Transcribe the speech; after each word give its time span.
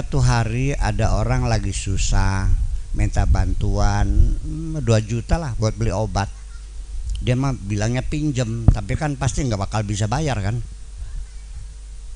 suatu 0.00 0.24
hari 0.24 0.72
ada 0.80 1.12
orang 1.12 1.44
lagi 1.44 1.76
susah 1.76 2.48
minta 2.96 3.28
bantuan 3.28 4.08
hmm, 4.40 4.80
2 4.80 4.88
juta 5.04 5.36
lah 5.36 5.52
buat 5.60 5.76
beli 5.76 5.92
obat. 5.92 6.24
Dia 7.20 7.36
mah 7.36 7.52
bilangnya 7.52 8.00
pinjem 8.00 8.64
tapi 8.72 8.96
kan 8.96 9.20
pasti 9.20 9.44
nggak 9.44 9.60
bakal 9.60 9.84
bisa 9.84 10.08
bayar 10.08 10.40
kan? 10.40 10.56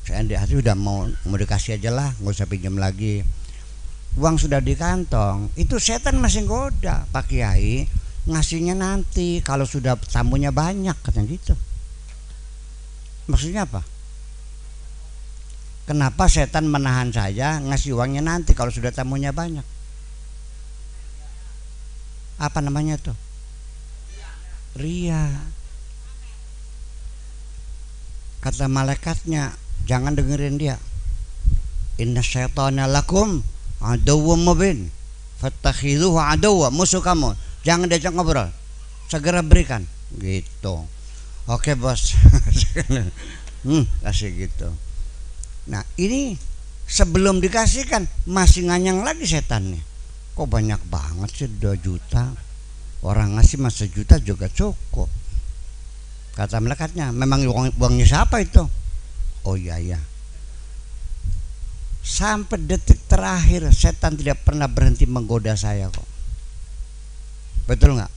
Saya 0.01 0.25
di 0.25 0.33
hati 0.33 0.65
udah 0.65 0.73
mau 0.73 1.05
mau 1.29 1.37
dikasih 1.37 1.77
aja 1.77 1.93
lah 1.93 2.09
nggak 2.25 2.33
usah 2.33 2.49
pinjam 2.49 2.81
lagi. 2.81 3.21
Uang 4.17 4.41
sudah 4.41 4.65
di 4.65 4.73
kantong 4.81 5.53
itu 5.53 5.77
setan 5.77 6.17
masih 6.25 6.49
goda. 6.49 7.05
Pak 7.13 7.37
kiai 7.37 7.85
ngasihnya 8.25 8.73
nanti 8.73 9.45
kalau 9.45 9.69
sudah 9.69 10.01
tamunya 10.09 10.49
banyak 10.49 10.97
katanya 11.05 11.37
gitu. 11.37 11.53
Maksudnya 13.29 13.69
apa 13.69 13.94
kenapa 15.85 16.29
setan 16.29 16.69
menahan 16.69 17.13
saya 17.13 17.61
ngasih 17.61 17.97
uangnya 17.97 18.25
nanti 18.25 18.57
kalau 18.57 18.73
sudah 18.73 18.93
tamunya 18.93 19.31
banyak? 19.31 19.65
Apa 22.41 22.59
namanya 22.65 22.99
tuh? 22.99 23.17
Ria. 24.75 25.31
Kata 28.43 28.67
malaikatnya 28.67 29.55
jangan 29.87 30.19
dengerin 30.19 30.59
dia. 30.59 30.77
Inna 31.97 32.21
syaitana 32.21 32.91
lakum 32.91 33.41
aduwwum 33.81 34.43
mubin. 34.43 34.91
Fattakhiduhu 35.39 36.19
aduwwa. 36.19 36.75
Musuh 36.75 37.01
kamu 37.01 37.39
jangan 37.63 37.87
diajak 37.87 38.13
ngobrol. 38.13 38.51
Segera 39.07 39.41
berikan. 39.47 39.87
Gitu. 40.19 40.75
Oke 41.47 41.79
bos. 41.79 42.13
Hmm, 43.65 43.89
kasih 44.05 44.29
gitu 44.45 44.69
nah 45.65 45.81
ini 45.97 46.37
sebelum 46.85 47.41
dikasihkan 47.41 48.05
masih 48.29 48.69
nganyang 48.69 49.01
lagi 49.05 49.25
setannya. 49.25 49.81
Kok 50.35 50.51
banyak 50.51 50.83
banget 50.91 51.31
sih 51.31 51.49
2 51.49 51.79
juta. 51.79 52.35
Orang 53.05 53.37
ngasih 53.37 53.61
mas 53.61 53.77
sejuta 53.77 54.17
juga 54.17 54.49
cukup. 54.49 55.07
Kata 56.35 56.59
melekatnya 56.59 57.13
memang 57.13 57.45
uang, 57.47 57.77
uangnya 57.77 58.07
siapa 58.09 58.41
itu? 58.41 58.65
Oh 59.45 59.55
iya 59.55 59.77
iya. 59.77 60.01
Sampai 62.05 62.65
detik 62.65 63.05
terakhir 63.07 63.69
setan 63.71 64.17
tidak 64.17 64.43
pernah 64.43 64.67
berhenti 64.67 65.05
menggoda 65.05 65.53
saya 65.55 65.93
kok. 65.93 66.09
Betul 67.69 68.01
nggak? 68.01 68.13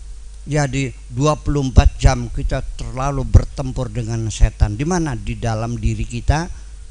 Jadi 0.47 0.95
24 1.11 1.99
jam 1.99 2.31
kita 2.31 2.63
terlalu 2.79 3.27
bertempur 3.27 3.91
dengan 3.91 4.31
setan. 4.31 4.79
Di 4.79 4.87
mana? 4.87 5.13
Di 5.13 5.35
dalam 5.35 5.75
diri 5.75 6.07
kita 6.07 6.47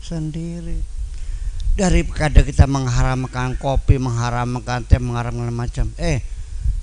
sendiri 0.06 0.78
daripada 1.74 2.46
kita 2.46 2.70
mengharamkan 2.70 3.58
kopi 3.58 3.98
mengharamkan 3.98 4.86
teh 4.86 5.02
mengharamkan 5.02 5.50
macam 5.50 5.90
eh 5.98 6.22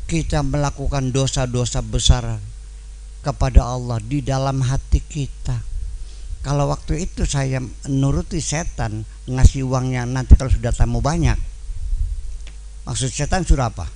kita 0.03 0.43
melakukan 0.43 1.15
dosa-dosa 1.15 1.79
besar 1.79 2.37
kepada 3.23 3.63
Allah 3.63 4.03
di 4.03 4.19
dalam 4.19 4.59
hati 4.59 4.99
kita. 4.99 5.55
Kalau 6.43 6.67
waktu 6.67 7.07
itu 7.07 7.23
saya 7.23 7.63
nuruti 7.87 8.43
setan 8.43 9.07
ngasih 9.31 9.63
uangnya 9.63 10.03
nanti 10.03 10.35
kalau 10.35 10.51
sudah 10.51 10.75
tamu 10.75 10.99
banyak. 10.99 11.39
Maksud 12.83 13.07
setan 13.07 13.47
sudah 13.47 13.71
apa? 13.71 13.87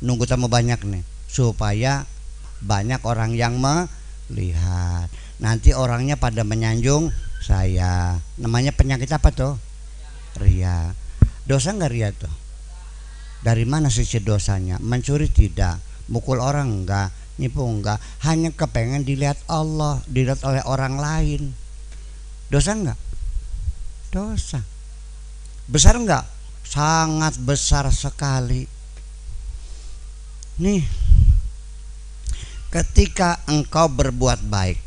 Nunggu 0.00 0.24
tamu 0.24 0.48
banyak 0.48 0.80
nih 0.88 1.04
supaya 1.28 2.08
banyak 2.64 3.04
orang 3.04 3.36
yang 3.36 3.60
melihat. 3.60 5.12
Nanti 5.36 5.76
orangnya 5.76 6.16
pada 6.16 6.48
menyanjung 6.48 7.12
saya. 7.44 8.16
Namanya 8.40 8.72
penyakit 8.72 9.12
apa 9.12 9.28
tuh? 9.28 9.60
Ria. 10.40 10.96
Dosa 11.44 11.76
nggak 11.76 11.92
ria 11.92 12.08
tuh? 12.08 12.32
Dari 13.44 13.68
mana 13.68 13.92
sisi 13.92 14.24
dosanya? 14.24 14.80
Mencuri 14.80 15.28
tidak, 15.28 15.76
mukul 16.08 16.40
orang 16.40 16.72
enggak, 16.72 17.12
nipu 17.36 17.60
enggak, 17.60 18.00
hanya 18.24 18.48
kepengen 18.48 19.04
dilihat 19.04 19.36
Allah, 19.52 20.00
dilihat 20.08 20.40
oleh 20.48 20.64
orang 20.64 20.96
lain. 20.96 21.52
Dosa 22.48 22.72
enggak? 22.72 22.96
Dosa. 24.08 24.64
Besar 25.68 26.00
enggak? 26.00 26.24
Sangat 26.64 27.36
besar 27.44 27.84
sekali. 27.92 28.64
Nih, 30.56 30.80
ketika 32.72 33.44
engkau 33.44 33.92
berbuat 33.92 34.40
baik, 34.48 34.80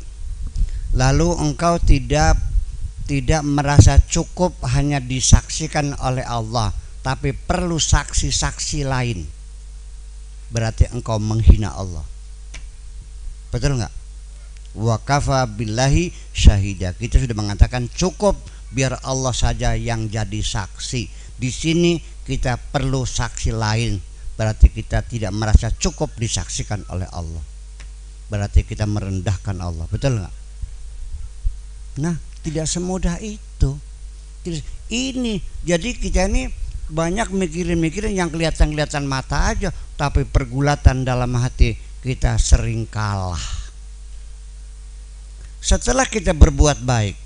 lalu 0.96 1.30
engkau 1.38 1.78
tidak 1.78 2.47
tidak 3.08 3.40
merasa 3.40 3.96
cukup 4.04 4.52
hanya 4.68 5.00
disaksikan 5.00 5.96
oleh 6.04 6.22
Allah, 6.28 6.76
tapi 7.00 7.32
perlu 7.32 7.80
saksi-saksi 7.80 8.84
lain. 8.84 9.24
Berarti 10.52 10.92
engkau 10.92 11.16
menghina 11.16 11.72
Allah. 11.72 12.04
Betul 13.48 13.80
nggak? 13.80 13.94
Wakafa 14.76 15.48
billahi 15.48 16.12
syahida. 16.36 16.92
Kita 16.92 17.16
sudah 17.16 17.32
mengatakan 17.32 17.88
cukup 17.88 18.36
biar 18.76 19.00
Allah 19.00 19.32
saja 19.32 19.72
yang 19.72 20.12
jadi 20.12 20.44
saksi. 20.44 21.08
Di 21.40 21.48
sini 21.48 21.96
kita 22.28 22.60
perlu 22.60 23.08
saksi 23.08 23.56
lain. 23.56 23.96
Berarti 24.36 24.68
kita 24.68 25.00
tidak 25.02 25.32
merasa 25.32 25.72
cukup 25.72 26.12
disaksikan 26.20 26.84
oleh 26.92 27.08
Allah. 27.08 27.40
Berarti 28.28 28.68
kita 28.68 28.84
merendahkan 28.84 29.56
Allah. 29.64 29.88
Betul 29.88 30.20
nggak? 30.20 30.34
Nah 32.04 32.27
tidak 32.48 32.64
semudah 32.64 33.20
itu. 33.20 33.76
Ini 34.88 35.36
jadi 35.60 35.88
kita 35.92 36.32
ini 36.32 36.48
banyak 36.88 37.28
mikirin-mikirin 37.28 38.16
yang 38.16 38.32
kelihatan-kelihatan 38.32 39.04
mata 39.04 39.52
aja 39.52 39.68
tapi 40.00 40.24
pergulatan 40.24 41.04
dalam 41.04 41.28
hati 41.36 41.76
kita 42.00 42.40
sering 42.40 42.88
kalah. 42.88 43.68
Setelah 45.60 46.08
kita 46.08 46.32
berbuat 46.32 46.80
baik 46.80 47.16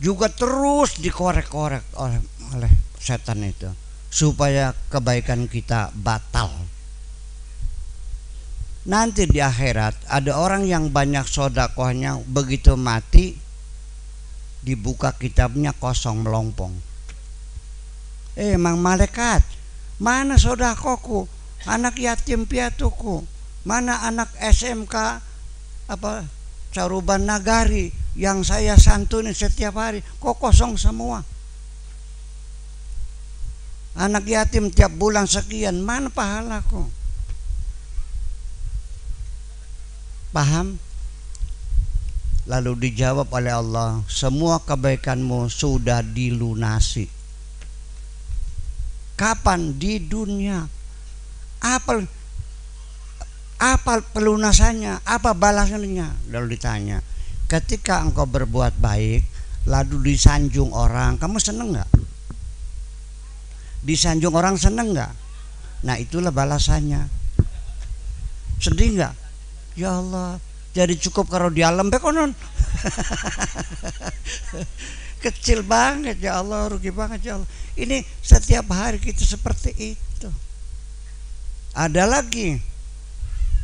juga 0.00 0.32
terus 0.32 0.96
dikorek-korek 0.96 1.84
oleh, 2.00 2.24
oleh 2.56 2.72
setan 2.96 3.44
itu 3.44 3.68
supaya 4.08 4.72
kebaikan 4.88 5.44
kita 5.44 5.92
batal. 5.92 6.48
Nanti 8.88 9.28
di 9.28 9.44
akhirat 9.44 10.08
ada 10.08 10.40
orang 10.40 10.64
yang 10.64 10.88
banyak 10.88 11.28
sodakohnya 11.28 12.16
begitu 12.24 12.80
mati 12.80 13.49
dibuka 14.60 15.12
kitabnya 15.16 15.72
kosong 15.76 16.24
melompong. 16.24 16.72
Eh 18.38 18.56
mang 18.56 18.78
malaikat 18.80 19.42
mana 20.00 20.40
sodakoku? 20.40 21.28
Anak 21.68 22.00
yatim 22.00 22.48
piatuku. 22.48 23.20
Mana 23.68 24.00
anak 24.08 24.32
SMK 24.40 25.20
apa 25.92 26.24
caruban 26.72 27.28
nagari 27.28 27.92
yang 28.16 28.40
saya 28.40 28.80
santuni 28.80 29.36
setiap 29.36 29.76
hari? 29.76 30.00
Kok 30.00 30.40
kosong 30.40 30.80
semua? 30.80 31.20
Anak 34.00 34.24
yatim 34.24 34.72
tiap 34.72 34.96
bulan 34.96 35.28
sekian 35.28 35.84
mana 35.84 36.08
pahalaku? 36.08 36.88
Paham 40.32 40.80
lalu 42.50 42.90
dijawab 42.90 43.30
oleh 43.30 43.54
Allah 43.54 44.02
semua 44.10 44.58
kebaikanmu 44.66 45.46
sudah 45.46 46.02
dilunasi 46.02 47.20
Kapan? 49.20 49.76
Di 49.76 50.00
dunia. 50.00 50.64
Apa 51.60 52.00
apa 53.60 54.00
pelunasannya? 54.16 55.04
Apa 55.04 55.36
balasannya? 55.36 56.32
Lalu 56.32 56.56
ditanya. 56.56 57.04
Ketika 57.44 58.00
engkau 58.00 58.24
berbuat 58.24 58.80
baik, 58.80 59.20
lalu 59.68 60.16
disanjung 60.16 60.72
orang, 60.72 61.20
kamu 61.20 61.36
seneng 61.36 61.76
nggak? 61.76 61.90
Disanjung 63.84 64.32
orang 64.32 64.56
seneng 64.56 64.96
nggak? 64.96 65.12
Nah 65.84 66.00
itulah 66.00 66.32
balasannya. 66.32 67.04
Sedih 68.56 68.96
nggak? 68.96 69.14
Ya 69.76 70.00
Allah, 70.00 70.40
jadi 70.70 70.94
cukup 70.94 71.26
kalau 71.26 71.50
di 71.50 71.66
alam 71.66 71.90
bekonon. 71.90 72.30
Kecil 75.24 75.66
banget 75.66 76.22
ya 76.22 76.40
Allah, 76.40 76.70
rugi 76.70 76.94
banget 76.94 77.20
ya 77.26 77.32
Allah. 77.36 77.50
Ini 77.74 78.06
setiap 78.22 78.70
hari 78.70 79.02
kita 79.02 79.26
seperti 79.26 79.98
itu. 79.98 80.30
Ada 81.74 82.06
lagi 82.06 82.56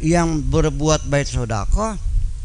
yang 0.03 0.43
berbuat 0.45 1.09
baik 1.09 1.31
sodako 1.31 1.97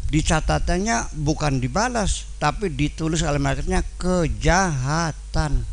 di 0.08 0.24
catatannya 0.24 1.12
bukan 1.12 1.60
dibalas 1.60 2.24
tapi 2.40 2.72
ditulis 2.72 3.20
oleh 3.20 3.42
malaikatnya 3.42 3.84
kejahatan. 4.00 5.66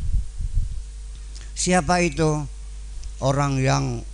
Siapa 1.56 2.04
itu? 2.04 2.44
Orang 3.20 3.60
yang 3.60 4.04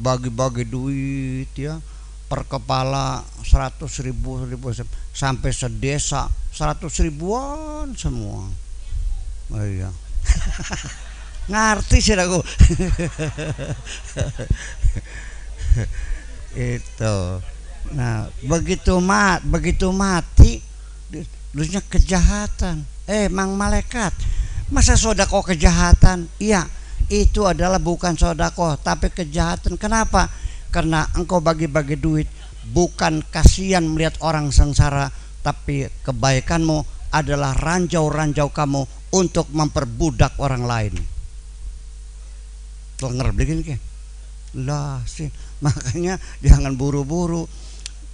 bagi-bagi 0.00 0.64
duit 0.68 1.48
ya 1.56 1.80
per 2.26 2.42
kepala 2.46 3.22
seratus 3.46 4.02
ribu, 4.02 4.42
ribu 4.42 4.74
sampai 5.14 5.50
sedesa 5.54 6.26
seratus 6.50 6.98
ribuan 7.04 7.94
semua. 7.94 8.50
Oh 9.54 9.62
iya. 9.62 9.90
ngerti 11.50 12.02
sih 12.02 12.18
aku. 12.18 12.42
Itu. 16.78 17.16
Nah 17.94 18.26
begitu 18.42 18.98
mat 18.98 19.46
begitu 19.46 19.94
mati 19.94 20.58
dulunya 21.54 21.78
kejahatan. 21.86 22.82
Eh 23.06 23.30
mang 23.30 23.54
malaikat 23.54 24.10
masa 24.74 24.98
sodako 24.98 25.46
kejahatan? 25.46 26.26
Iya 26.42 26.66
itu 27.06 27.46
adalah 27.46 27.78
bukan 27.78 28.18
sodako 28.18 28.74
tapi 28.82 29.14
kejahatan. 29.14 29.78
Kenapa 29.78 30.26
karena 30.76 31.08
engkau 31.16 31.40
bagi-bagi 31.40 31.96
duit 31.96 32.28
bukan 32.68 33.24
kasihan 33.32 33.80
melihat 33.80 34.20
orang 34.20 34.52
sengsara 34.52 35.08
tapi 35.40 35.88
kebaikanmu 36.04 36.84
adalah 37.16 37.56
ranjau-ranjau 37.56 38.52
kamu 38.52 38.84
untuk 39.16 39.48
memperbudak 39.56 40.36
orang 40.36 40.68
lain. 40.68 40.94
Tenger 43.00 43.32
begini 43.32 43.64
ke 43.64 43.76
lah 44.56 45.00
sih 45.08 45.32
makanya 45.64 46.20
jangan 46.44 46.76
buru-buru. 46.76 47.48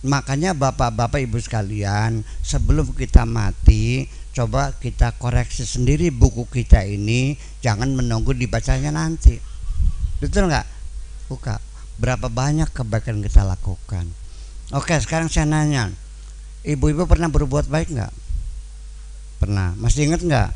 Makanya 0.07 0.55
bapak-bapak 0.55 1.19
ibu 1.23 1.39
sekalian 1.43 2.23
sebelum 2.47 2.95
kita 2.95 3.27
mati 3.27 4.07
coba 4.35 4.75
kita 4.79 5.19
koreksi 5.19 5.67
sendiri 5.67 6.11
buku 6.15 6.47
kita 6.47 6.83
ini 6.87 7.35
jangan 7.59 7.91
menunggu 7.91 8.31
dibacanya 8.35 8.95
nanti. 8.95 9.39
Betul 10.23 10.47
nggak? 10.51 10.67
Buka 11.31 11.72
berapa 12.01 12.29
banyak 12.29 12.71
kebaikan 12.73 13.21
kita 13.21 13.45
lakukan? 13.45 14.09
Oke 14.73 14.97
sekarang 15.01 15.29
saya 15.29 15.45
nanya. 15.45 15.93
Ibu-ibu 16.63 17.05
pernah 17.05 17.27
berbuat 17.27 17.67
baik 17.67 17.93
nggak? 17.93 18.13
Pernah. 19.43 19.75
Masih 19.77 20.09
ingat 20.09 20.23
nggak? 20.23 20.51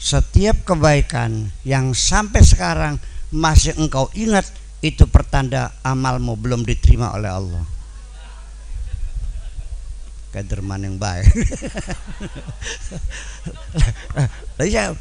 Setiap 0.00 0.64
kebaikan 0.64 1.52
yang 1.66 1.92
sampai 1.92 2.40
sekarang 2.40 2.96
masih 3.34 3.76
engkau 3.76 4.08
ingat 4.16 4.48
itu 4.80 5.04
pertanda 5.04 5.76
amalmu 5.84 6.40
belum 6.40 6.64
diterima 6.64 7.12
oleh 7.12 7.28
Allah. 7.28 7.64
Kaderman 10.30 10.86
yang 10.86 10.96
baik. 10.96 11.28
Ya, 14.60 14.92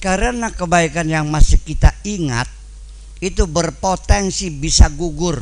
karena 0.00 0.48
kebaikan 0.48 1.04
yang 1.04 1.28
masih 1.28 1.60
kita 1.60 1.92
ingat 2.00 2.48
itu 3.24 3.48
berpotensi 3.48 4.52
bisa 4.52 4.92
gugur. 4.92 5.40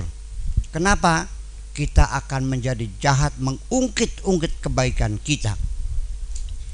Kenapa? 0.71 1.27
Kita 1.75 2.15
akan 2.15 2.47
menjadi 2.47 2.87
jahat 3.03 3.35
mengungkit-ungkit 3.43 4.63
kebaikan 4.63 5.19
kita. 5.19 5.59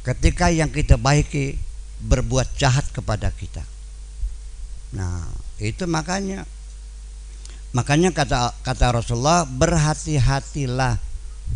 Ketika 0.05 0.53
yang 0.53 0.69
kita 0.69 1.01
baiki 1.01 1.57
berbuat 2.05 2.61
jahat 2.61 2.85
kepada 2.93 3.33
kita. 3.33 3.65
Nah 4.93 5.25
itu 5.57 5.89
makanya. 5.89 6.45
Makanya 7.73 8.13
kata 8.13 8.53
kata 8.61 9.01
Rasulullah 9.01 9.49
berhati-hatilah 9.49 11.01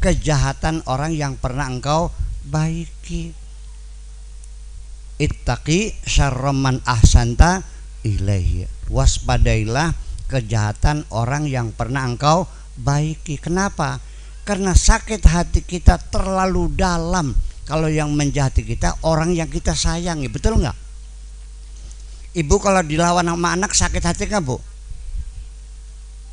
kejahatan 0.00 0.81
orang 0.88 1.12
yang 1.12 1.37
pernah 1.37 1.69
engkau 1.69 2.08
baiki. 2.49 3.37
Ittaqi 5.20 5.93
syarroman 6.08 6.81
ahsanta 6.88 7.62
ilaihi. 8.02 8.66
Waspadailah 8.90 9.94
kejahatan 10.28 11.06
orang 11.14 11.49
yang 11.49 11.70
pernah 11.72 12.04
engkau 12.06 12.46
baiki. 12.78 13.38
Kenapa? 13.38 13.99
Karena 14.43 14.75
sakit 14.75 15.22
hati 15.22 15.62
kita 15.62 15.99
terlalu 16.10 16.75
dalam. 16.75 17.32
Kalau 17.62 17.87
yang 17.87 18.10
menjahati 18.12 18.66
kita 18.66 18.99
orang 19.06 19.32
yang 19.32 19.46
kita 19.46 19.72
sayangi. 19.72 20.26
Betul 20.26 20.58
nggak? 20.60 20.75
Ibu 22.32 22.56
kalau 22.58 22.82
dilawan 22.82 23.28
sama 23.28 23.54
anak 23.54 23.72
sakit 23.76 24.02
hati 24.02 24.26
nggak 24.26 24.43
bu? 24.43 24.58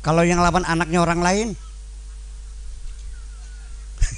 Kalau 0.00 0.24
yang 0.24 0.40
lawan 0.40 0.64
anaknya 0.64 1.04
orang 1.04 1.20
lain? 1.20 1.48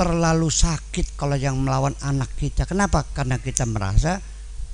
Terlalu 0.00 0.48
sakit 0.48 1.12
kalau 1.20 1.36
yang 1.36 1.60
melawan 1.60 1.92
anak 2.00 2.32
kita. 2.40 2.64
Kenapa? 2.64 3.04
Karena 3.12 3.36
kita 3.36 3.68
merasa 3.68 4.16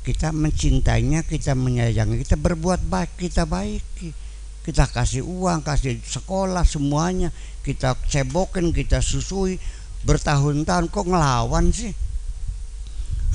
kita 0.00 0.32
mencintainya 0.32 1.20
kita 1.29 1.52
menyayangi 1.52 2.25
kita 2.25 2.41
berbuat 2.41 2.88
baik 2.88 3.20
kita 3.20 3.44
baiki. 3.44 4.17
Kita 4.61 4.88
kasih 4.88 5.25
uang 5.25 5.64
kasih 5.64 6.00
sekolah 6.00 6.64
semuanya. 6.64 7.32
Kita 7.64 7.97
cebokin 8.08 8.73
kita 8.73 9.00
susui. 9.05 9.61
Bertahun-tahun 10.05 10.88
kok 10.88 11.05
ngelawan 11.08 11.73
sih? 11.73 11.93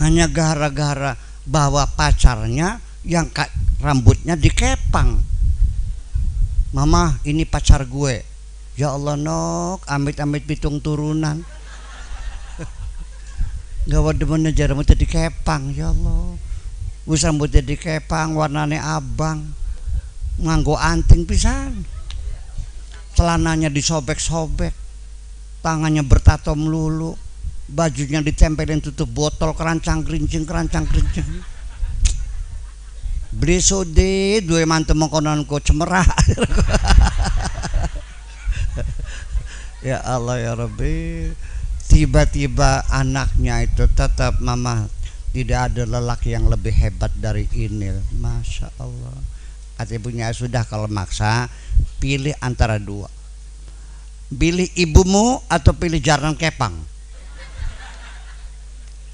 Hanya 0.02 0.26
gara-gara 0.30 1.18
bawa 1.46 1.86
pacarnya 1.94 2.82
yang 3.06 3.30
rambutnya 3.82 4.34
dikepang. 4.34 5.22
Mama 6.74 7.22
ini 7.26 7.46
pacar 7.46 7.86
gue. 7.86 8.26
Ya 8.76 8.94
Allah 8.94 9.18
nok 9.18 9.86
amit-amit 9.86 10.46
pitung 10.46 10.82
turunan. 10.82 11.42
Gak 13.90 14.02
waduh 14.02 14.30
menejar 14.30 14.74
rambutnya 14.74 14.98
dikepang 14.98 15.74
ya 15.74 15.94
Allah 15.94 16.45
wis 17.06 17.22
rambutnya 17.26 17.62
dikepang 17.62 18.34
warnanya 18.34 18.98
abang. 18.98 19.54
Nganggo 20.42 20.76
anting 20.76 21.24
pisan. 21.24 21.86
Celananya 23.16 23.72
disobek-sobek. 23.72 24.74
Tangannya 25.64 26.04
bertato 26.06 26.54
melulu 26.54 27.16
bajunya 27.66 28.22
ditempelin 28.22 28.78
tutup 28.78 29.10
botol 29.10 29.58
kerancang 29.58 30.06
kerincing 30.06 30.46
kerancang 30.46 30.86
kerincing. 30.86 31.26
Beli 33.36 33.60
sode 33.60 34.40
dua 34.46 34.64
mantu 34.64 34.96
mengkononku 34.96 35.60
cemerah 35.60 36.08
ya 39.88 40.00
Allah 40.06 40.40
ya 40.40 40.52
Rabbi. 40.56 41.30
Tiba-tiba 41.86 42.82
anaknya 42.90 43.62
itu 43.62 43.86
tetap 43.92 44.42
mama 44.42 44.90
tidak 45.36 45.60
ada 45.68 45.84
lelaki 45.84 46.32
yang 46.32 46.48
lebih 46.48 46.72
hebat 46.72 47.12
dari 47.20 47.44
ini. 47.52 47.92
Masya 48.24 48.72
Allah. 48.80 49.20
Kata 49.76 49.92
ibunya 49.92 50.32
sudah 50.32 50.64
kalau 50.64 50.88
maksa 50.88 51.52
pilih 52.00 52.32
antara 52.40 52.80
dua. 52.80 53.12
Pilih 54.32 54.72
ibumu 54.80 55.44
atau 55.52 55.76
pilih 55.76 56.00
jaran 56.00 56.40
kepang? 56.40 56.72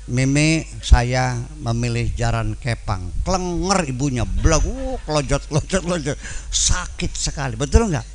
Mimi 0.06 0.62
saya 0.86 1.42
memilih 1.58 2.14
jaran 2.14 2.54
kepang. 2.54 3.10
Klenger 3.26 3.90
ibunya 3.90 4.22
belag 4.22 4.62
uh, 4.62 5.02
kelojot 5.02 5.42
kelojot 5.50 5.82
kelojot 5.82 6.18
sakit 6.54 7.12
sekali 7.18 7.58
betul 7.58 7.90
nggak? 7.90 8.06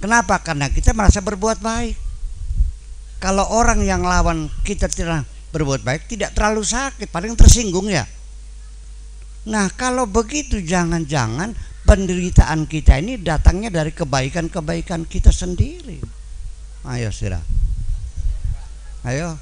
Kenapa? 0.00 0.40
Karena 0.40 0.72
kita 0.72 0.96
merasa 0.96 1.20
berbuat 1.20 1.60
baik. 1.60 1.96
Kalau 3.20 3.44
orang 3.52 3.84
yang 3.84 4.06
lawan 4.06 4.48
kita 4.64 4.86
tidak 4.88 5.28
berbuat 5.50 5.80
baik 5.84 6.10
tidak 6.10 6.36
terlalu 6.36 6.64
sakit 6.64 7.08
paling 7.08 7.32
tersinggung 7.34 7.88
ya 7.88 8.04
nah 9.48 9.68
kalau 9.72 10.04
begitu 10.04 10.60
jangan-jangan 10.60 11.56
penderitaan 11.88 12.68
kita 12.68 13.00
ini 13.00 13.16
datangnya 13.16 13.72
dari 13.72 13.88
kebaikan-kebaikan 13.96 15.08
kita 15.08 15.32
sendiri. 15.32 15.96
Ayo 16.84 17.08
sirah. 17.08 17.40
Ayo. 19.08 19.40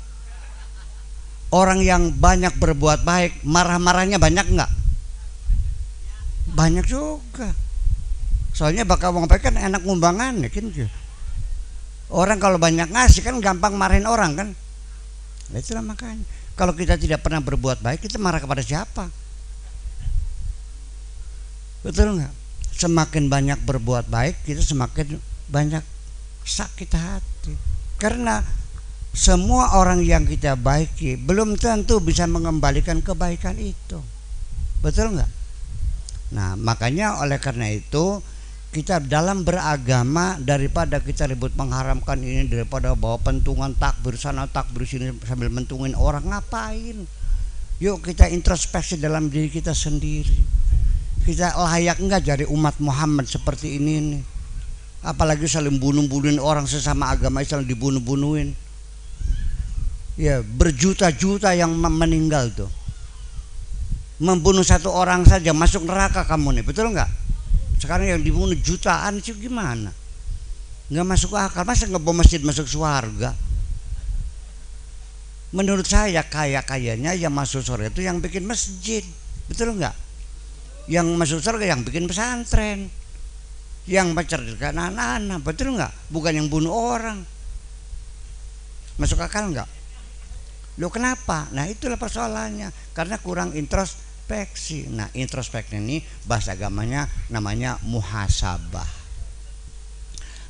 Orang 1.51 1.83
yang 1.83 2.15
banyak 2.15 2.55
berbuat 2.55 3.03
baik, 3.03 3.43
marah-marahnya 3.43 4.23
banyak 4.23 4.47
enggak? 4.47 4.71
Banyak 6.55 6.87
juga. 6.87 7.51
Soalnya 8.55 8.87
bakal 8.87 9.11
wong 9.11 9.27
kan 9.27 9.59
enak 9.59 9.83
ngumbangan 9.83 10.47
ya 10.47 10.51
kan. 10.51 10.71
Orang 12.07 12.39
kalau 12.39 12.63
banyak 12.63 12.87
ngasih 12.87 13.27
kan 13.27 13.43
gampang 13.43 13.75
marahin 13.75 14.07
orang 14.07 14.39
kan. 14.39 14.49
Nah, 15.53 15.59
itulah 15.63 15.85
makanya. 15.85 16.25
Kalau 16.57 16.73
kita 16.73 16.97
tidak 16.97 17.23
pernah 17.23 17.39
berbuat 17.45 17.85
baik, 17.85 18.09
kita 18.09 18.17
marah 18.17 18.41
kepada 18.43 18.65
siapa? 18.65 19.13
Betul 21.87 22.19
nggak? 22.19 22.35
Semakin 22.77 23.31
banyak 23.31 23.59
berbuat 23.63 24.11
baik, 24.11 24.43
kita 24.43 24.65
semakin 24.65 25.21
banyak 25.47 25.85
sakit 26.43 26.91
hati. 26.93 27.55
Karena 27.97 28.43
semua 29.17 29.73
orang 29.81 30.05
yang 30.05 30.29
kita 30.29 30.61
baiki 30.61 31.17
belum 31.17 31.57
tentu 31.57 32.05
bisa 32.05 32.29
mengembalikan 32.29 33.01
kebaikan 33.01 33.57
itu. 33.57 34.03
Betul 34.85 35.17
nggak? 35.17 35.31
Nah, 36.37 36.59
makanya 36.59 37.23
oleh 37.23 37.39
karena 37.39 37.71
itu 37.71 38.21
kita 38.77 39.01
dalam 39.01 39.41
beragama 39.41 40.37
daripada 40.37 41.01
kita 41.01 41.25
ribut 41.25 41.49
mengharamkan 41.57 42.21
ini 42.21 42.45
daripada 42.45 42.93
bawa 42.93 43.17
pentungan 43.17 43.73
takbir 43.73 44.21
sana 44.21 44.45
takbir 44.53 44.85
sini 44.85 45.17
sambil 45.25 45.49
mentungin 45.49 45.97
orang 45.97 46.29
ngapain? 46.29 47.09
Yuk 47.81 48.05
kita 48.05 48.29
introspeksi 48.29 49.01
dalam 49.01 49.33
diri 49.33 49.49
kita 49.49 49.73
sendiri. 49.73 50.37
Kita 51.25 51.57
layak 51.57 52.05
enggak 52.05 52.21
jadi 52.29 52.45
umat 52.53 52.77
Muhammad 52.77 53.25
seperti 53.25 53.81
ini 53.81 53.93
nih 54.13 54.23
apalagi 55.01 55.49
saling 55.49 55.81
bunuh-bunuhin 55.81 56.37
orang 56.37 56.69
sesama 56.69 57.09
agama 57.09 57.41
Islam 57.41 57.65
dibunuh-bunuhin. 57.65 58.53
Ya 60.21 60.45
berjuta-juta 60.45 61.57
yang 61.57 61.73
meninggal 61.81 62.53
tuh. 62.53 62.69
Membunuh 64.21 64.65
satu 64.69 64.93
orang 64.93 65.25
saja 65.25 65.57
masuk 65.57 65.89
neraka 65.89 66.29
kamu 66.29 66.61
nih 66.61 66.65
betul 66.69 66.93
nggak 66.93 67.26
sekarang 67.77 68.17
yang 68.17 68.23
dibunuh 68.25 68.57
jutaan 68.57 69.21
sih 69.21 69.37
gimana? 69.37 69.93
Nggak 70.89 71.07
masuk 71.07 71.35
akal. 71.35 71.67
Masa 71.67 71.91
bawa 71.91 72.23
masjid 72.23 72.41
masuk 72.41 72.67
surga 72.71 73.35
menurut 75.55 75.89
saya 75.89 76.21
kaya 76.27 76.61
kayanya 76.61 77.17
yang 77.17 77.33
masuk 77.33 77.65
surga 77.65 77.89
itu 77.89 78.03
yang 78.03 78.19
bikin 78.21 78.45
masjid. 78.45 79.01
Betul 79.47 79.79
nggak? 79.79 79.95
Yang 80.91 81.07
masuk 81.17 81.41
surga 81.41 81.65
yang 81.77 81.81
bikin 81.87 82.05
pesantren. 82.05 82.93
Yang 83.87 84.09
mencerdaskan 84.13 84.75
anak-anak. 84.75 85.41
Betul 85.47 85.79
nggak? 85.79 85.93
Bukan 86.11 86.33
yang 86.37 86.47
bunuh 86.51 86.75
orang. 86.75 87.23
Masuk 89.01 89.23
akal 89.23 89.49
nggak? 89.55 89.69
Lo 90.77 90.93
kenapa? 90.93 91.49
Nah 91.55 91.71
itulah 91.71 91.97
persoalannya. 91.97 92.69
Karena 92.93 93.17
kurang 93.23 93.55
intros 93.55 93.97
introspeksi. 94.27 94.91
Nah, 94.91 95.07
introspeksi 95.15 95.79
ini 95.79 96.03
bahasa 96.27 96.59
agamanya 96.59 97.07
namanya 97.31 97.79
muhasabah. 97.87 99.07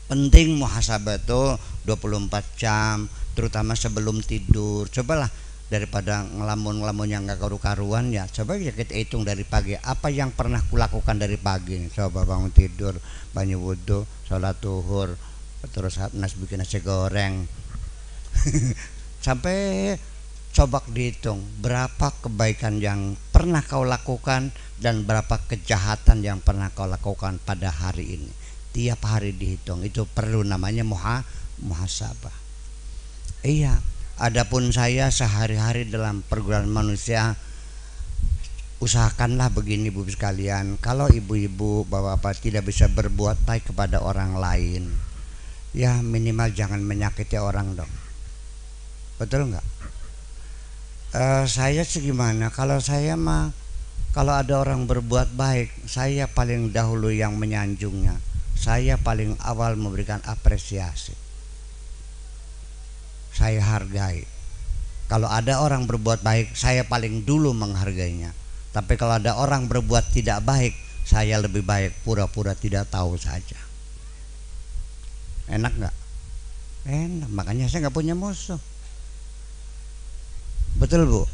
Penting 0.08 0.56
muhasabah 0.56 1.20
itu 1.20 1.60
24 1.84 2.56
jam, 2.56 3.04
terutama 3.36 3.76
sebelum 3.76 4.24
tidur. 4.24 4.88
Cobalah 4.88 5.28
daripada 5.68 6.24
ngelamun-ngelamun 6.24 7.10
yang 7.10 7.26
gak 7.26 7.42
karu-karuan 7.42 8.14
ya 8.14 8.22
coba 8.30 8.54
ya 8.54 8.70
kita 8.70 8.94
hitung 9.02 9.26
dari 9.26 9.42
pagi 9.42 9.74
apa 9.74 10.14
yang 10.14 10.30
pernah 10.30 10.62
kulakukan 10.62 11.18
dari 11.18 11.34
pagi 11.42 11.90
coba 11.90 12.22
bangun 12.22 12.54
tidur 12.54 12.94
banyak 13.34 13.58
wudhu 13.58 14.06
sholat 14.30 14.54
tuhur 14.62 15.18
terus 15.74 15.98
nas 16.14 16.38
bikin 16.38 16.62
nasi 16.62 16.78
goreng 16.78 17.50
sampai 19.26 19.98
coba 20.56 20.80
dihitung 20.88 21.44
berapa 21.60 22.08
kebaikan 22.24 22.80
yang 22.80 23.12
pernah 23.36 23.60
kau 23.60 23.84
lakukan 23.84 24.48
dan 24.80 25.04
berapa 25.04 25.36
kejahatan 25.44 26.24
yang 26.24 26.40
pernah 26.40 26.72
kau 26.72 26.88
lakukan 26.88 27.36
pada 27.44 27.68
hari 27.68 28.16
ini. 28.16 28.32
Tiap 28.72 29.04
hari 29.04 29.36
dihitung. 29.36 29.84
Itu 29.84 30.08
perlu 30.08 30.40
namanya 30.40 30.88
muha 30.88 31.20
muhasabah. 31.60 32.32
Iya, 33.44 33.76
adapun 34.16 34.72
saya 34.72 35.12
sehari-hari 35.12 35.84
dalam 35.84 36.24
pergaulan 36.24 36.64
manusia 36.72 37.36
usahakanlah 38.80 39.52
begini 39.52 39.92
Bu 39.92 40.08
sekalian, 40.08 40.80
kalau 40.80 41.08
ibu-ibu 41.12 41.84
bapak-bapak 41.88 42.40
tidak 42.40 42.68
bisa 42.68 42.88
berbuat 42.88 43.44
baik 43.44 43.72
kepada 43.72 44.00
orang 44.00 44.36
lain, 44.40 44.92
ya 45.76 46.00
minimal 46.00 46.48
jangan 46.56 46.80
menyakiti 46.80 47.36
orang 47.36 47.76
dong. 47.76 47.92
Betul 49.20 49.52
nggak? 49.52 49.64
Uh, 51.16 51.44
saya 51.48 51.82
segimana 51.82 52.52
kalau 52.52 52.76
saya 52.78 53.16
mah 53.16 53.50
kalau 54.12 54.32
ada 54.32 54.60
orang 54.60 54.88
berbuat 54.88 55.36
baik 55.36 55.68
saya 55.88 56.24
paling 56.24 56.72
dahulu 56.72 57.12
yang 57.12 57.36
menyanjungnya. 57.36 58.16
Saya 58.56 58.96
paling 58.96 59.36
awal 59.44 59.76
memberikan 59.76 60.24
apresiasi. 60.24 61.12
Saya 63.36 63.60
hargai. 63.60 64.24
Kalau 65.12 65.28
ada 65.28 65.60
orang 65.60 65.84
berbuat 65.84 66.24
baik 66.24 66.56
saya 66.56 66.88
paling 66.88 67.28
dulu 67.28 67.52
menghargainya. 67.52 68.32
Tapi 68.72 68.96
kalau 68.96 69.20
ada 69.20 69.36
orang 69.36 69.68
berbuat 69.68 70.08
tidak 70.16 70.40
baik 70.48 70.72
saya 71.04 71.36
lebih 71.36 71.60
baik 71.60 71.92
pura-pura 72.00 72.56
tidak 72.56 72.88
tahu 72.88 73.20
saja. 73.20 73.60
Enak 75.52 75.76
nggak? 75.76 75.96
Enak. 76.88 77.28
Makanya 77.28 77.68
saya 77.68 77.86
nggak 77.86 77.96
punya 78.00 78.16
musuh 78.16 78.58
Betul, 80.80 81.08
Bu. 81.12 81.26